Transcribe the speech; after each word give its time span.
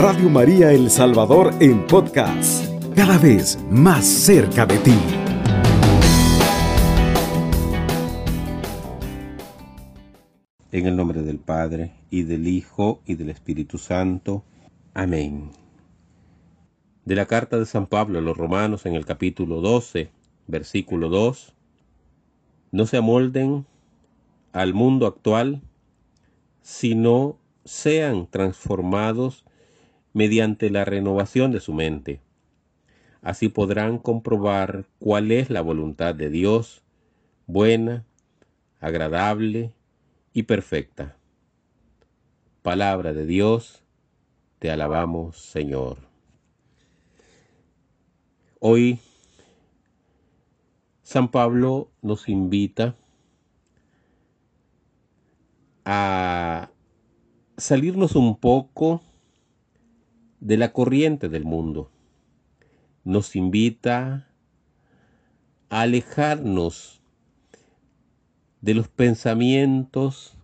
Radio 0.00 0.30
María 0.30 0.70
El 0.70 0.90
Salvador 0.90 1.52
en 1.58 1.84
podcast, 1.84 2.64
cada 2.94 3.18
vez 3.18 3.58
más 3.68 4.06
cerca 4.06 4.64
de 4.64 4.78
ti. 4.78 4.94
En 10.70 10.86
el 10.86 10.94
nombre 10.94 11.22
del 11.22 11.40
Padre, 11.40 11.94
y 12.10 12.22
del 12.22 12.46
Hijo, 12.46 13.02
y 13.06 13.16
del 13.16 13.30
Espíritu 13.30 13.76
Santo. 13.76 14.44
Amén. 14.94 15.50
De 17.04 17.16
la 17.16 17.26
carta 17.26 17.58
de 17.58 17.66
San 17.66 17.88
Pablo 17.88 18.20
a 18.20 18.22
los 18.22 18.36
Romanos 18.36 18.86
en 18.86 18.94
el 18.94 19.04
capítulo 19.04 19.60
12, 19.60 20.12
versículo 20.46 21.08
2. 21.08 21.54
No 22.70 22.86
se 22.86 22.98
amolden 22.98 23.66
al 24.52 24.74
mundo 24.74 25.08
actual, 25.08 25.60
sino 26.62 27.36
sean 27.64 28.28
transformados 28.30 29.44
mediante 30.18 30.68
la 30.68 30.84
renovación 30.84 31.52
de 31.52 31.60
su 31.60 31.72
mente. 31.72 32.20
Así 33.22 33.48
podrán 33.48 33.98
comprobar 33.98 34.84
cuál 34.98 35.30
es 35.30 35.48
la 35.48 35.60
voluntad 35.60 36.12
de 36.12 36.28
Dios, 36.28 36.82
buena, 37.46 38.04
agradable 38.80 39.72
y 40.32 40.42
perfecta. 40.42 41.16
Palabra 42.62 43.12
de 43.12 43.26
Dios, 43.26 43.84
te 44.58 44.72
alabamos 44.72 45.38
Señor. 45.38 45.98
Hoy 48.58 48.98
San 51.04 51.30
Pablo 51.30 51.92
nos 52.02 52.28
invita 52.28 52.96
a 55.84 56.70
salirnos 57.56 58.16
un 58.16 58.36
poco 58.36 59.00
de 60.40 60.56
la 60.56 60.72
corriente 60.72 61.28
del 61.28 61.44
mundo. 61.44 61.90
Nos 63.04 63.36
invita 63.36 64.28
a 65.70 65.80
alejarnos 65.80 67.00
de 68.60 68.74
los 68.74 68.88
pensamientos 68.88 70.36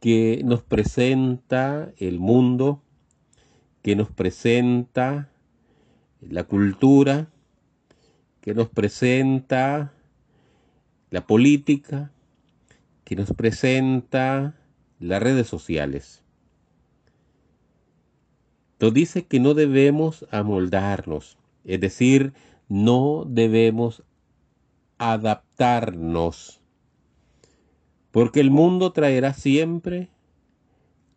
que 0.00 0.42
nos 0.44 0.62
presenta 0.62 1.92
el 1.98 2.18
mundo, 2.18 2.82
que 3.82 3.96
nos 3.96 4.10
presenta 4.10 5.28
la 6.20 6.44
cultura, 6.44 7.28
que 8.40 8.54
nos 8.54 8.68
presenta 8.68 9.92
la 11.10 11.26
política, 11.26 12.10
que 13.04 13.16
nos 13.16 13.32
presenta 13.32 14.54
las 14.98 15.22
redes 15.22 15.46
sociales. 15.48 16.22
Nos 18.80 18.94
dice 18.94 19.26
que 19.26 19.40
no 19.40 19.52
debemos 19.52 20.26
amoldarnos, 20.30 21.36
es 21.64 21.80
decir, 21.80 22.32
no 22.68 23.24
debemos 23.26 24.02
adaptarnos, 24.96 26.62
porque 28.10 28.40
el 28.40 28.50
mundo 28.50 28.92
traerá 28.92 29.34
siempre 29.34 30.08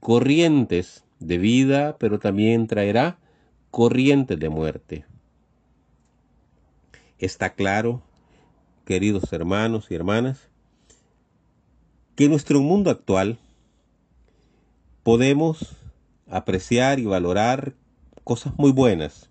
corrientes 0.01 1.05
de 1.19 1.37
vida, 1.37 1.97
pero 1.97 2.19
también 2.19 2.67
traerá 2.67 3.17
corrientes 3.71 4.37
de 4.37 4.49
muerte. 4.49 5.05
Está 7.17 7.53
claro, 7.53 8.01
queridos 8.83 9.31
hermanos 9.31 9.89
y 9.89 9.95
hermanas, 9.95 10.49
que 12.17 12.25
en 12.25 12.31
nuestro 12.31 12.59
mundo 12.59 12.89
actual 12.89 13.39
podemos 15.03 15.77
apreciar 16.33 16.99
y 16.99 17.05
valorar 17.05 17.75
cosas 18.23 18.53
muy 18.57 18.71
buenas, 18.71 19.29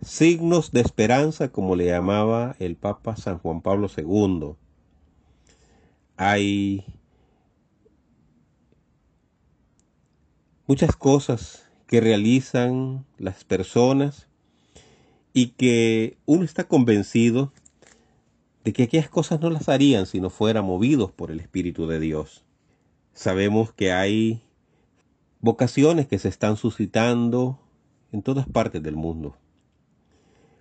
signos 0.00 0.70
de 0.70 0.80
esperanza 0.80 1.48
como 1.48 1.74
le 1.74 1.86
llamaba 1.86 2.54
el 2.60 2.76
Papa 2.76 3.16
San 3.16 3.38
Juan 3.38 3.60
Pablo 3.60 3.88
II. 3.94 4.54
Hay 6.16 6.84
muchas 10.68 10.94
cosas 10.94 11.68
que 11.88 12.00
realizan 12.00 13.04
las 13.18 13.42
personas 13.42 14.28
y 15.32 15.48
que 15.48 16.16
uno 16.26 16.44
está 16.44 16.64
convencido 16.64 17.52
de 18.62 18.72
que 18.72 18.84
aquellas 18.84 19.10
cosas 19.10 19.40
no 19.40 19.50
las 19.50 19.68
harían 19.68 20.06
si 20.06 20.20
no 20.20 20.30
fueran 20.30 20.64
movidos 20.64 21.10
por 21.10 21.32
el 21.32 21.40
Espíritu 21.40 21.88
de 21.88 21.98
Dios. 21.98 22.44
Sabemos 23.14 23.72
que 23.72 23.90
hay 23.92 24.42
vocaciones 25.40 26.06
que 26.06 26.18
se 26.18 26.28
están 26.28 26.56
suscitando 26.56 27.58
en 28.12 28.22
todas 28.22 28.46
partes 28.48 28.82
del 28.82 28.96
mundo. 28.96 29.36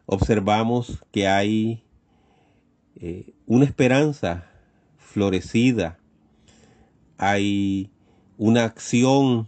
Observamos 0.05 1.03
que 1.11 1.27
hay 1.27 1.83
eh, 2.95 3.33
una 3.45 3.65
esperanza 3.65 4.45
florecida, 4.97 5.99
hay 7.17 7.91
una 8.37 8.63
acción 8.63 9.47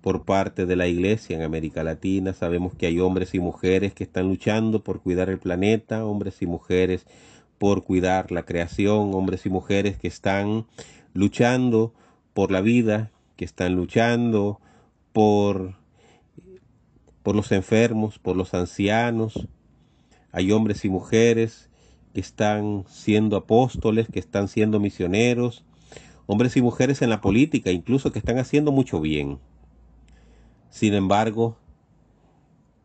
por 0.00 0.24
parte 0.24 0.66
de 0.66 0.76
la 0.76 0.86
iglesia 0.86 1.36
en 1.36 1.42
América 1.42 1.82
Latina. 1.82 2.32
Sabemos 2.32 2.74
que 2.74 2.86
hay 2.86 3.00
hombres 3.00 3.34
y 3.34 3.40
mujeres 3.40 3.92
que 3.92 4.04
están 4.04 4.28
luchando 4.28 4.82
por 4.82 5.00
cuidar 5.00 5.28
el 5.28 5.38
planeta, 5.38 6.04
hombres 6.04 6.40
y 6.42 6.46
mujeres 6.46 7.06
por 7.58 7.84
cuidar 7.84 8.32
la 8.32 8.44
creación, 8.44 9.14
hombres 9.14 9.44
y 9.44 9.50
mujeres 9.50 9.98
que 9.98 10.08
están 10.08 10.66
luchando 11.12 11.92
por 12.32 12.50
la 12.50 12.62
vida, 12.62 13.10
que 13.40 13.46
están 13.46 13.74
luchando 13.74 14.60
por, 15.14 15.74
por 17.22 17.34
los 17.34 17.52
enfermos, 17.52 18.18
por 18.18 18.36
los 18.36 18.52
ancianos. 18.52 19.48
Hay 20.30 20.52
hombres 20.52 20.84
y 20.84 20.90
mujeres 20.90 21.70
que 22.12 22.20
están 22.20 22.84
siendo 22.86 23.38
apóstoles, 23.38 24.08
que 24.12 24.18
están 24.18 24.48
siendo 24.48 24.78
misioneros, 24.78 25.64
hombres 26.26 26.54
y 26.58 26.60
mujeres 26.60 27.00
en 27.00 27.08
la 27.08 27.22
política, 27.22 27.70
incluso 27.70 28.12
que 28.12 28.18
están 28.18 28.38
haciendo 28.38 28.72
mucho 28.72 29.00
bien. 29.00 29.38
Sin 30.68 30.92
embargo, 30.92 31.56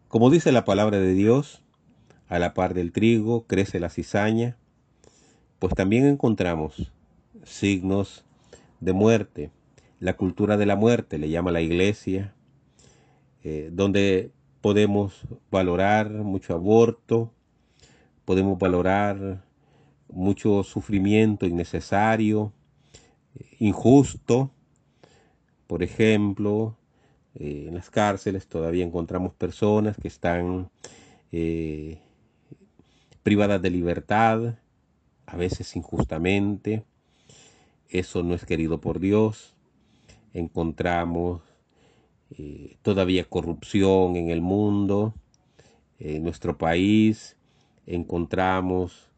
como 0.08 0.30
dice 0.30 0.54
la 0.54 0.64
palabra 0.64 1.00
de 1.00 1.14
Dios, 1.16 1.64
a 2.30 2.40
la 2.40 2.54
par 2.54 2.74
del 2.74 2.94
trigo 2.94 3.46
crece 3.46 3.82
la 3.82 3.90
cizaña, 3.90 4.56
pues 5.60 5.74
también 5.74 6.06
encontramos 6.06 6.94
signos 7.44 8.24
de 8.80 8.94
muerte. 8.94 9.52
La 10.00 10.18
cultura 10.18 10.58
de 10.58 10.66
la 10.66 10.76
muerte 10.76 11.18
le 11.18 11.30
llama 11.30 11.52
la 11.52 11.62
iglesia, 11.62 12.34
eh, 13.44 13.70
donde 13.72 14.32
podemos 14.62 15.28
valorar 15.52 16.10
mucho 16.10 16.54
aborto, 16.54 17.32
podemos 18.26 18.58
valorar 18.58 19.44
mucho 20.10 20.64
sufrimiento 20.64 21.46
innecesario, 21.46 22.52
injusto. 23.60 24.52
Por 25.68 25.84
ejemplo, 25.84 26.78
eh, 27.36 27.66
en 27.68 27.76
las 27.76 27.90
cárceles 27.90 28.48
todavía 28.48 28.86
encontramos 28.86 29.34
personas 29.34 29.98
que 29.98 30.08
están 30.08 30.70
eh, 31.32 32.00
privadas 33.24 33.62
de 33.62 33.70
libertad, 33.70 34.56
a 35.26 35.38
veces 35.38 35.76
injustamente, 35.76 36.84
eso 37.90 38.24
no 38.24 38.34
es 38.36 38.46
querido 38.46 38.80
por 38.80 39.00
Dios. 39.00 39.55
Encontramos 40.36 41.42
eh, 42.38 42.76
todavía 42.82 43.24
corrupción 43.24 44.18
en 44.18 44.30
el 44.30 44.42
mundo, 44.42 45.14
en 45.98 46.24
nuestro 46.24 46.58
país. 46.58 47.38
Encontramos 47.86 49.10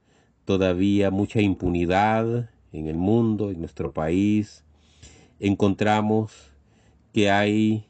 todavía 0.45 1.09
mucha 1.09 1.41
impunidad 1.41 2.51
en 2.71 2.85
el 2.85 2.97
mundo, 2.97 3.49
en 3.49 3.59
nuestro 3.61 3.91
país. 3.93 4.63
Encontramos 5.39 6.53
que 7.13 7.31
hay 7.31 7.87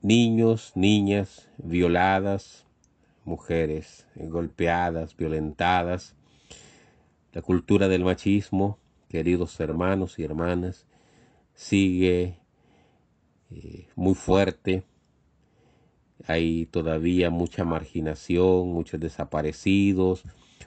niños, 0.00 0.70
niñas 0.76 1.50
violadas, 1.58 2.64
mujeres 3.24 4.06
golpeadas, 4.14 5.16
violentadas. 5.16 6.14
La 7.32 7.42
cultura 7.42 7.88
del 7.88 8.04
machismo 8.04 8.78
queridos 9.08 9.58
hermanos 9.60 10.18
y 10.18 10.24
hermanas, 10.24 10.86
sigue 11.56 12.38
eh, 13.50 13.88
muy 13.96 14.14
fuerte. 14.14 14.84
Hay 16.26 16.66
todavía 16.66 17.30
mucha 17.30 17.64
marginación, 17.64 18.68
muchos 18.68 19.00
desaparecidos, 19.00 20.22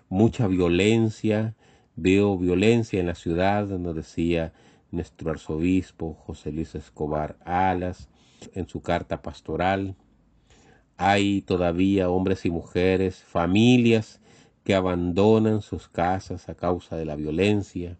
mucha 0.10 0.48
violencia. 0.48 1.56
Veo 1.96 2.38
violencia 2.38 3.00
en 3.00 3.08
la 3.08 3.16
ciudad, 3.16 3.68
nos 3.68 3.96
decía 3.96 4.54
nuestro 4.92 5.32
arzobispo 5.32 6.16
José 6.16 6.52
Luis 6.52 6.74
Escobar 6.76 7.38
Alas 7.46 8.10
en 8.54 8.68
su 8.68 8.82
carta 8.82 9.22
pastoral. 9.22 9.96
Hay 10.98 11.42
todavía 11.42 12.10
hombres 12.10 12.46
y 12.46 12.50
mujeres, 12.50 13.18
familias 13.18 14.20
que 14.64 14.74
abandonan 14.74 15.62
sus 15.62 15.88
casas 15.88 16.50
a 16.50 16.56
causa 16.56 16.96
de 16.98 17.06
la 17.06 17.16
violencia. 17.16 17.98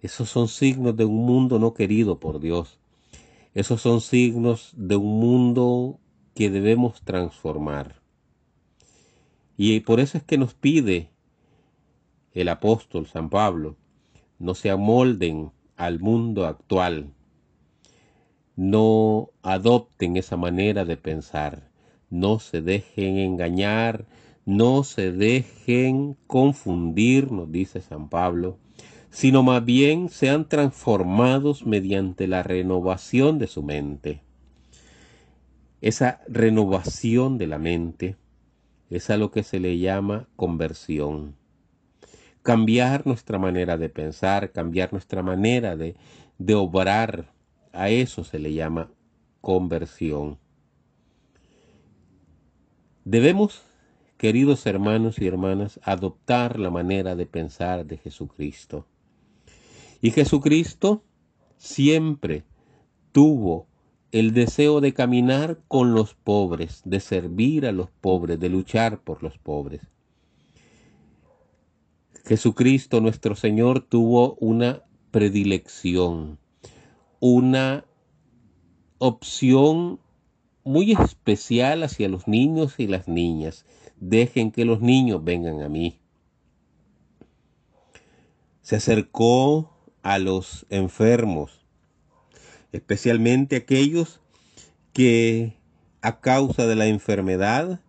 Esos 0.00 0.28
son 0.28 0.48
signos 0.48 0.96
de 0.96 1.04
un 1.04 1.26
mundo 1.26 1.58
no 1.58 1.74
querido 1.74 2.20
por 2.20 2.40
Dios. 2.40 2.78
Esos 3.54 3.80
son 3.80 4.00
signos 4.00 4.72
de 4.76 4.96
un 4.96 5.18
mundo 5.18 5.98
que 6.34 6.50
debemos 6.50 7.02
transformar. 7.02 8.00
Y 9.56 9.80
por 9.80 9.98
eso 9.98 10.18
es 10.18 10.24
que 10.24 10.38
nos 10.38 10.54
pide 10.54 11.10
el 12.32 12.48
apóstol 12.48 13.06
San 13.06 13.28
Pablo, 13.28 13.76
no 14.38 14.54
se 14.54 14.70
amolden 14.70 15.50
al 15.76 15.98
mundo 15.98 16.46
actual, 16.46 17.12
no 18.54 19.30
adopten 19.42 20.16
esa 20.16 20.36
manera 20.36 20.84
de 20.84 20.96
pensar, 20.96 21.70
no 22.10 22.38
se 22.38 22.62
dejen 22.62 23.18
engañar, 23.18 24.06
no 24.46 24.84
se 24.84 25.10
dejen 25.10 26.16
confundir, 26.28 27.32
nos 27.32 27.50
dice 27.50 27.80
San 27.80 28.08
Pablo, 28.08 28.58
sino 29.10 29.42
más 29.42 29.64
bien 29.64 30.08
sean 30.08 30.48
transformados 30.48 31.66
mediante 31.66 32.26
la 32.26 32.42
renovación 32.42 33.38
de 33.38 33.46
su 33.46 33.62
mente. 33.62 34.22
Esa 35.80 36.20
renovación 36.28 37.38
de 37.38 37.46
la 37.46 37.58
mente 37.58 38.16
es 38.90 39.10
a 39.10 39.16
lo 39.16 39.30
que 39.30 39.42
se 39.42 39.60
le 39.60 39.78
llama 39.78 40.28
conversión. 40.36 41.36
Cambiar 42.42 43.06
nuestra 43.06 43.38
manera 43.38 43.76
de 43.76 43.88
pensar, 43.88 44.52
cambiar 44.52 44.92
nuestra 44.92 45.22
manera 45.22 45.76
de, 45.76 45.96
de 46.38 46.54
obrar, 46.54 47.32
a 47.72 47.90
eso 47.90 48.24
se 48.24 48.38
le 48.38 48.52
llama 48.54 48.90
conversión. 49.40 50.38
Debemos, 53.04 53.62
queridos 54.16 54.66
hermanos 54.66 55.18
y 55.20 55.26
hermanas, 55.26 55.78
adoptar 55.82 56.58
la 56.58 56.70
manera 56.70 57.14
de 57.14 57.26
pensar 57.26 57.86
de 57.86 57.98
Jesucristo. 57.98 58.86
Y 60.00 60.10
Jesucristo 60.12 61.02
siempre 61.56 62.44
tuvo 63.12 63.66
el 64.12 64.32
deseo 64.32 64.80
de 64.80 64.94
caminar 64.94 65.60
con 65.68 65.94
los 65.94 66.14
pobres, 66.14 66.82
de 66.84 67.00
servir 67.00 67.66
a 67.66 67.72
los 67.72 67.90
pobres, 67.90 68.38
de 68.40 68.48
luchar 68.48 69.00
por 69.00 69.22
los 69.22 69.38
pobres. 69.38 69.82
Jesucristo 72.24 73.00
nuestro 73.00 73.34
Señor 73.34 73.80
tuvo 73.80 74.34
una 74.34 74.84
predilección, 75.10 76.38
una 77.20 77.84
opción 78.98 80.00
muy 80.64 80.92
especial 80.92 81.82
hacia 81.82 82.08
los 82.08 82.28
niños 82.28 82.74
y 82.78 82.86
las 82.86 83.08
niñas. 83.08 83.64
Dejen 83.96 84.52
que 84.52 84.64
los 84.64 84.80
niños 84.80 85.24
vengan 85.24 85.62
a 85.62 85.68
mí. 85.68 85.98
Se 88.60 88.76
acercó 88.76 89.77
a 90.08 90.18
los 90.18 90.64
enfermos, 90.70 91.66
especialmente 92.72 93.56
aquellos 93.56 94.22
que 94.94 95.52
a 96.00 96.20
causa 96.20 96.66
de 96.66 96.76
la 96.76 96.86
enfermedad 96.86 97.80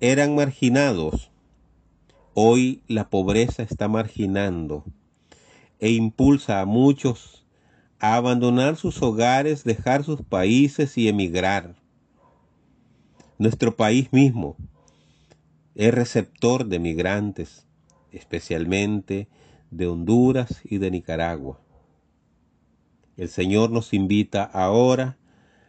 eran 0.00 0.34
marginados. 0.34 1.30
Hoy 2.32 2.82
la 2.88 3.10
pobreza 3.10 3.62
está 3.62 3.86
marginando 3.86 4.82
e 5.78 5.90
impulsa 5.90 6.62
a 6.62 6.64
muchos 6.64 7.44
a 7.98 8.14
abandonar 8.14 8.76
sus 8.76 9.02
hogares, 9.02 9.62
dejar 9.62 10.04
sus 10.04 10.22
países 10.22 10.96
y 10.96 11.06
emigrar. 11.06 11.74
Nuestro 13.36 13.76
país 13.76 14.10
mismo 14.10 14.56
es 15.74 15.92
receptor 15.92 16.64
de 16.64 16.78
migrantes, 16.78 17.66
especialmente 18.10 19.28
de 19.70 19.86
Honduras 19.86 20.60
y 20.64 20.78
de 20.78 20.90
Nicaragua. 20.90 21.60
El 23.16 23.28
Señor 23.28 23.70
nos 23.70 23.92
invita 23.92 24.44
ahora 24.44 25.18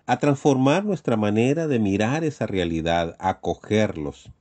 a 0.05 0.17
transformar 0.17 0.83
nuestra 0.83 1.17
manera 1.17 1.67
de 1.67 1.79
mirar 1.79 2.23
esa 2.23 2.47
realidad, 2.47 3.15
acogerlos, 3.19 4.31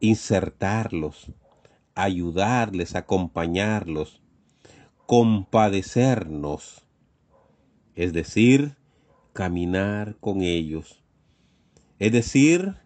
insertarlos, 0.00 1.32
ayudarles, 1.94 2.94
acompañarlos, 2.94 4.20
compadecernos, 5.06 6.82
es 7.94 8.12
decir, 8.12 8.76
caminar 9.32 10.16
con 10.20 10.42
ellos, 10.42 11.02
es 11.98 12.12
decir, 12.12 12.76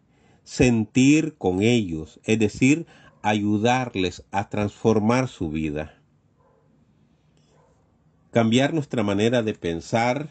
sentir 0.45 1.37
con 1.37 1.62
ellos, 1.62 2.21
es 2.25 2.39
decir, 2.39 2.87
ayudarles 3.26 4.25
a 4.31 4.49
transformar 4.49 5.26
su 5.26 5.50
vida. 5.50 6.00
Cambiar 8.31 8.73
nuestra 8.73 9.02
manera 9.02 9.43
de 9.43 9.52
pensar, 9.52 10.28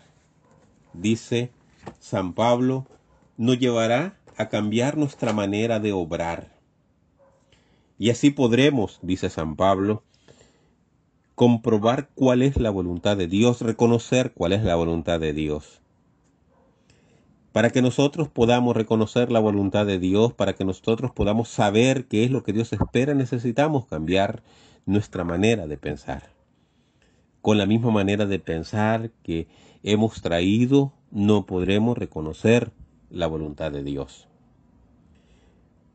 dice 0.94 1.52
San 2.00 2.32
Pablo, 2.32 2.88
nos 3.36 3.60
llevará 3.60 4.18
a 4.38 4.48
cambiar 4.48 4.96
nuestra 4.96 5.34
manera 5.34 5.82
de 5.82 5.92
obrar. 5.92 6.56
Y 8.00 8.12
así 8.12 8.30
podremos, 8.30 9.00
dice 9.02 9.30
San 9.30 9.58
Pablo, 9.58 10.02
comprobar 11.36 12.08
cuál 12.16 12.44
es 12.44 12.56
la 12.56 12.70
voluntad 12.70 13.18
de 13.18 13.28
Dios, 13.28 13.60
reconocer 13.60 14.32
cuál 14.32 14.54
es 14.54 14.64
la 14.64 14.76
voluntad 14.76 15.20
de 15.20 15.34
Dios. 15.34 15.82
Para 17.56 17.70
que 17.70 17.82
nosotros 17.82 18.28
podamos 18.28 18.76
reconocer 18.76 19.32
la 19.32 19.40
voluntad 19.40 19.86
de 19.86 19.98
Dios, 19.98 20.34
para 20.34 20.56
que 20.56 20.66
nosotros 20.66 21.12
podamos 21.12 21.48
saber 21.48 22.04
qué 22.04 22.26
es 22.26 22.30
lo 22.30 22.44
que 22.44 22.52
Dios 22.52 22.74
espera, 22.74 23.14
necesitamos 23.14 23.86
cambiar 23.86 24.44
nuestra 24.86 25.24
manera 25.24 25.66
de 25.66 25.78
pensar. 25.78 26.24
Con 27.42 27.58
la 27.58 27.66
misma 27.66 27.92
manera 27.92 28.26
de 28.26 28.40
pensar 28.40 29.10
que 29.24 29.48
hemos 29.84 30.22
traído, 30.22 30.92
no 31.12 31.46
podremos 31.46 31.98
reconocer 31.98 32.74
la 33.10 33.28
voluntad 33.28 33.72
de 33.72 33.84
Dios. 33.84 34.28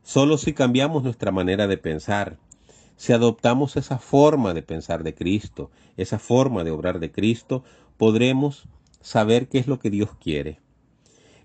Solo 0.01 0.39
si 0.39 0.53
cambiamos 0.53 1.03
nuestra 1.03 1.31
manera 1.31 1.67
de 1.67 1.77
pensar, 1.77 2.37
si 2.95 3.13
adoptamos 3.13 3.77
esa 3.77 3.99
forma 3.99 4.55
de 4.55 4.63
pensar 4.63 5.03
de 5.03 5.13
Cristo, 5.13 5.69
esa 5.95 6.17
forma 6.17 6.63
de 6.63 6.71
obrar 6.71 6.99
de 6.99 7.11
Cristo, 7.11 7.63
podremos 7.97 8.63
saber 8.99 9.47
qué 9.47 9.59
es 9.59 9.67
lo 9.67 9.77
que 9.77 9.91
Dios 9.91 10.09
quiere 10.19 10.59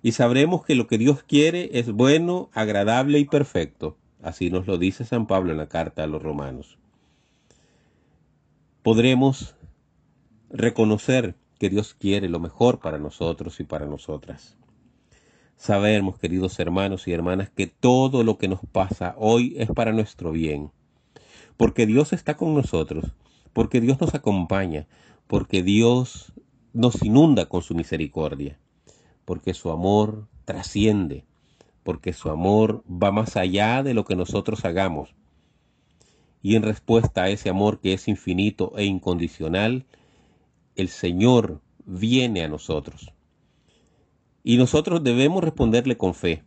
y 0.06 0.12
sabremos 0.12 0.64
que 0.64 0.76
lo 0.76 0.86
que 0.86 0.98
Dios 0.98 1.24
quiere 1.24 1.80
es 1.80 1.90
bueno, 1.90 2.48
agradable 2.52 3.18
y 3.18 3.24
perfecto. 3.24 3.96
Así 4.22 4.50
nos 4.50 4.68
lo 4.68 4.78
dice 4.78 5.04
San 5.04 5.26
Pablo 5.26 5.50
en 5.50 5.58
la 5.58 5.66
carta 5.66 6.04
a 6.04 6.06
los 6.06 6.22
romanos. 6.22 6.78
Podremos 8.84 9.56
reconocer 10.48 11.34
que 11.58 11.70
Dios 11.70 11.94
quiere 11.94 12.28
lo 12.28 12.38
mejor 12.38 12.78
para 12.78 12.98
nosotros 12.98 13.58
y 13.58 13.64
para 13.64 13.86
nosotras. 13.86 14.56
Sabemos, 15.56 16.20
queridos 16.20 16.60
hermanos 16.60 17.08
y 17.08 17.12
hermanas, 17.12 17.50
que 17.50 17.66
todo 17.66 18.22
lo 18.22 18.38
que 18.38 18.46
nos 18.46 18.60
pasa 18.60 19.16
hoy 19.18 19.56
es 19.58 19.68
para 19.72 19.90
nuestro 19.90 20.30
bien, 20.30 20.70
porque 21.56 21.84
Dios 21.84 22.12
está 22.12 22.36
con 22.36 22.54
nosotros, 22.54 23.06
porque 23.52 23.80
Dios 23.80 24.00
nos 24.00 24.14
acompaña, 24.14 24.86
porque 25.26 25.64
Dios 25.64 26.32
nos 26.72 27.02
inunda 27.02 27.46
con 27.46 27.62
su 27.62 27.75
misericordia 27.75 28.56
porque 29.26 29.52
su 29.52 29.71
amor 29.71 30.26
trasciende, 30.47 31.25
porque 31.83 32.14
su 32.14 32.30
amor 32.30 32.83
va 32.90 33.12
más 33.12 33.37
allá 33.37 33.83
de 33.83 33.92
lo 33.92 34.06
que 34.06 34.16
nosotros 34.16 34.64
hagamos. 34.64 35.14
Y 36.42 36.54
en 36.54 36.62
respuesta 36.62 37.25
a 37.25 37.28
ese 37.28 37.50
amor 37.50 37.80
que 37.80 37.92
es 37.92 38.09
infinito 38.09 38.73
e 38.76 38.85
incondicional, 38.85 39.85
el 40.76 40.88
Señor 40.88 41.61
viene 41.85 42.45
a 42.45 42.49
nosotros. 42.49 43.12
Y 44.45 44.56
nosotros 44.56 45.02
debemos 45.02 45.42
responderle 45.42 45.97
con 45.97 46.14
fe, 46.14 46.45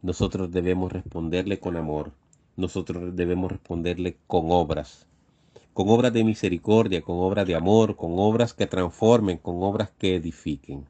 nosotros 0.00 0.52
debemos 0.52 0.92
responderle 0.92 1.58
con 1.58 1.76
amor, 1.76 2.12
nosotros 2.56 3.16
debemos 3.16 3.50
responderle 3.50 4.16
con 4.28 4.52
obras, 4.52 5.08
con 5.74 5.88
obras 5.88 6.12
de 6.12 6.22
misericordia, 6.22 7.02
con 7.02 7.18
obras 7.18 7.46
de 7.46 7.56
amor, 7.56 7.96
con 7.96 8.12
obras 8.16 8.54
que 8.54 8.66
transformen, 8.66 9.38
con 9.38 9.56
obras 9.62 9.90
que 9.98 10.14
edifiquen. 10.14 10.86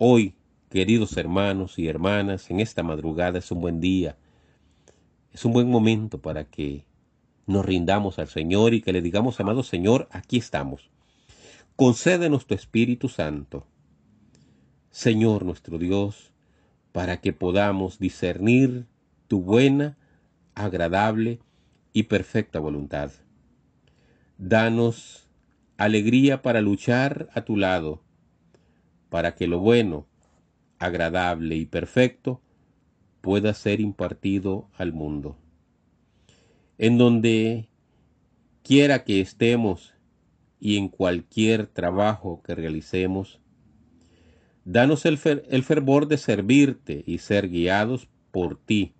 Hoy, 0.00 0.36
queridos 0.70 1.16
hermanos 1.16 1.76
y 1.76 1.88
hermanas, 1.88 2.52
en 2.52 2.60
esta 2.60 2.84
madrugada 2.84 3.40
es 3.40 3.50
un 3.50 3.60
buen 3.60 3.80
día, 3.80 4.16
es 5.32 5.44
un 5.44 5.52
buen 5.52 5.68
momento 5.68 6.22
para 6.22 6.44
que 6.44 6.84
nos 7.48 7.66
rindamos 7.66 8.20
al 8.20 8.28
Señor 8.28 8.74
y 8.74 8.80
que 8.80 8.92
le 8.92 9.02
digamos, 9.02 9.40
amado 9.40 9.64
Señor, 9.64 10.06
aquí 10.12 10.36
estamos. 10.36 10.88
Concédenos 11.74 12.46
tu 12.46 12.54
Espíritu 12.54 13.08
Santo, 13.08 13.66
Señor 14.92 15.44
nuestro 15.44 15.78
Dios, 15.78 16.30
para 16.92 17.20
que 17.20 17.32
podamos 17.32 17.98
discernir 17.98 18.86
tu 19.26 19.42
buena, 19.42 19.98
agradable 20.54 21.40
y 21.92 22.04
perfecta 22.04 22.60
voluntad. 22.60 23.10
Danos 24.38 25.26
alegría 25.76 26.40
para 26.40 26.60
luchar 26.60 27.28
a 27.34 27.40
tu 27.40 27.56
lado 27.56 28.00
para 29.08 29.34
que 29.34 29.46
lo 29.46 29.60
bueno, 29.60 30.06
agradable 30.78 31.56
y 31.56 31.66
perfecto 31.66 32.40
pueda 33.20 33.54
ser 33.54 33.80
impartido 33.80 34.68
al 34.76 34.92
mundo. 34.92 35.36
En 36.78 36.98
donde 36.98 37.68
quiera 38.62 39.04
que 39.04 39.20
estemos 39.20 39.94
y 40.60 40.76
en 40.76 40.88
cualquier 40.88 41.66
trabajo 41.66 42.42
que 42.42 42.54
realicemos. 42.54 43.40
Danos 44.64 45.06
el, 45.06 45.18
el, 45.48 45.62
fervor 45.62 46.08
de 46.08 46.18
servirte 46.18 47.02
y 47.06 47.18
ser 47.18 47.48
guiados 47.48 48.08
por 48.30 48.58
ti, 48.58 48.92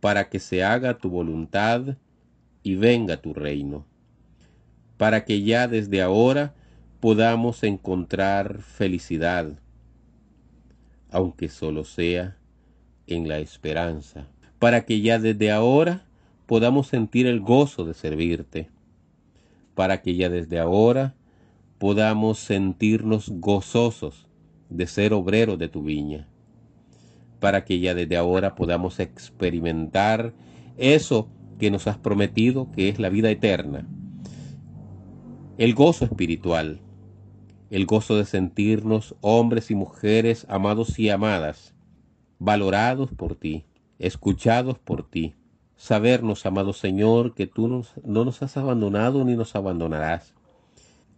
para 0.00 0.28
que 0.28 0.38
se 0.38 0.62
haga 0.62 0.98
tu 0.98 1.10
voluntad 1.10 1.96
y 2.62 2.76
venga 2.76 3.20
tu 3.20 3.34
reino, 3.34 3.86
para 4.96 5.24
que 5.24 5.42
ya 5.42 5.66
desde 5.66 6.00
ahora 6.00 6.54
podamos 7.00 7.62
encontrar 7.62 8.60
felicidad, 8.60 9.52
aunque 11.10 11.48
solo 11.48 11.84
sea 11.84 12.36
en 13.06 13.28
la 13.28 13.38
esperanza, 13.38 14.26
para 14.58 14.84
que 14.84 15.00
ya 15.00 15.18
desde 15.18 15.52
ahora 15.52 16.04
podamos 16.46 16.88
sentir 16.88 17.26
el 17.26 17.40
gozo 17.40 17.84
de 17.84 17.94
servirte, 17.94 18.68
para 19.74 20.02
que 20.02 20.16
ya 20.16 20.28
desde 20.28 20.58
ahora 20.58 21.14
podamos 21.78 22.40
sentirnos 22.40 23.30
gozosos 23.30 24.26
de 24.68 24.88
ser 24.88 25.12
obreros 25.12 25.58
de 25.58 25.68
tu 25.68 25.84
viña, 25.84 26.26
para 27.38 27.64
que 27.64 27.78
ya 27.78 27.94
desde 27.94 28.16
ahora 28.16 28.56
podamos 28.56 28.98
experimentar 28.98 30.32
eso 30.76 31.28
que 31.60 31.70
nos 31.70 31.86
has 31.86 31.96
prometido 31.96 32.72
que 32.72 32.88
es 32.88 32.98
la 32.98 33.08
vida 33.08 33.30
eterna, 33.30 33.86
el 35.58 35.74
gozo 35.74 36.04
espiritual, 36.04 36.80
el 37.70 37.86
gozo 37.86 38.16
de 38.16 38.24
sentirnos 38.24 39.14
hombres 39.20 39.70
y 39.70 39.74
mujeres 39.74 40.46
amados 40.48 40.98
y 40.98 41.10
amadas, 41.10 41.74
valorados 42.38 43.10
por 43.12 43.34
ti, 43.34 43.64
escuchados 43.98 44.78
por 44.78 45.08
ti, 45.08 45.34
sabernos, 45.76 46.46
amado 46.46 46.72
Señor, 46.72 47.34
que 47.34 47.46
tú 47.46 47.68
no 48.04 48.24
nos 48.24 48.42
has 48.42 48.56
abandonado 48.56 49.24
ni 49.24 49.36
nos 49.36 49.54
abandonarás. 49.54 50.34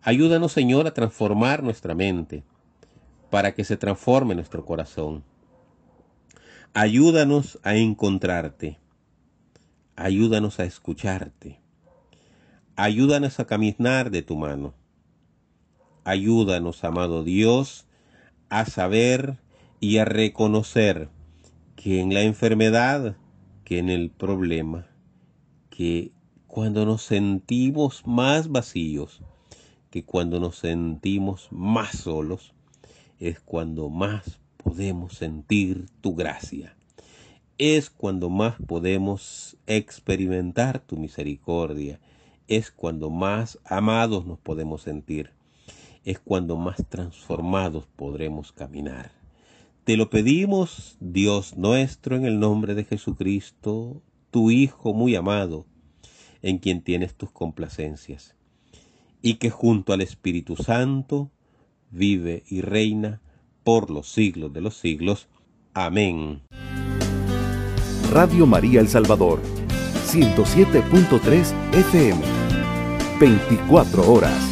Ayúdanos, 0.02 0.52
Señor, 0.52 0.86
a 0.86 0.94
transformar 0.94 1.62
nuestra 1.62 1.94
mente, 1.94 2.42
para 3.30 3.52
que 3.52 3.64
se 3.64 3.76
transforme 3.76 4.34
nuestro 4.34 4.64
corazón. 4.64 5.22
Ayúdanos 6.72 7.58
a 7.62 7.76
encontrarte. 7.76 8.78
Ayúdanos 9.96 10.58
a 10.60 10.64
escucharte. 10.64 11.60
Ayúdanos 12.76 13.40
a 13.40 13.44
caminar 13.44 14.10
de 14.10 14.22
tu 14.22 14.36
mano. 14.36 14.72
Ayúdanos, 16.04 16.82
amado 16.84 17.24
Dios, 17.24 17.86
a 18.48 18.64
saber 18.64 19.38
y 19.80 19.98
a 19.98 20.06
reconocer 20.06 21.10
que 21.76 22.00
en 22.00 22.14
la 22.14 22.22
enfermedad, 22.22 23.16
que 23.64 23.78
en 23.78 23.90
el 23.90 24.10
problema, 24.10 24.86
que 25.68 26.12
cuando 26.46 26.86
nos 26.86 27.02
sentimos 27.02 28.06
más 28.06 28.48
vacíos, 28.48 29.20
que 29.90 30.04
cuando 30.04 30.40
nos 30.40 30.56
sentimos 30.56 31.48
más 31.50 31.98
solos, 31.98 32.54
es 33.18 33.38
cuando 33.40 33.90
más 33.90 34.40
podemos 34.56 35.14
sentir 35.14 35.86
tu 36.00 36.14
gracia. 36.14 36.76
Es 37.58 37.90
cuando 37.90 38.30
más 38.30 38.54
podemos 38.66 39.58
experimentar 39.66 40.78
tu 40.78 40.96
misericordia. 40.96 42.00
Es 42.48 42.70
cuando 42.70 43.10
más 43.10 43.58
amados 43.64 44.24
nos 44.24 44.38
podemos 44.38 44.82
sentir 44.82 45.32
es 46.04 46.18
cuando 46.18 46.56
más 46.56 46.84
transformados 46.88 47.86
podremos 47.96 48.52
caminar. 48.52 49.12
Te 49.84 49.96
lo 49.96 50.10
pedimos, 50.10 50.96
Dios 51.00 51.56
nuestro, 51.56 52.16
en 52.16 52.24
el 52.24 52.38
nombre 52.38 52.74
de 52.74 52.84
Jesucristo, 52.84 54.02
tu 54.30 54.50
Hijo 54.50 54.94
muy 54.94 55.16
amado, 55.16 55.66
en 56.42 56.58
quien 56.58 56.82
tienes 56.82 57.14
tus 57.14 57.30
complacencias, 57.30 58.36
y 59.22 59.34
que 59.34 59.50
junto 59.50 59.92
al 59.92 60.00
Espíritu 60.00 60.56
Santo 60.56 61.30
vive 61.90 62.44
y 62.48 62.60
reina 62.60 63.20
por 63.64 63.90
los 63.90 64.08
siglos 64.10 64.52
de 64.52 64.60
los 64.60 64.76
siglos. 64.76 65.28
Amén. 65.74 66.42
Radio 68.10 68.46
María 68.46 68.80
El 68.80 68.88
Salvador, 68.88 69.40
107.3 70.06 71.52
FM, 71.72 72.20
24 73.20 74.12
horas. 74.12 74.49